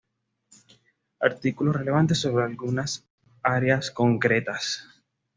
[1.19, 3.07] Artículos relevantes sobre algunas
[3.43, 4.87] áreas concretas.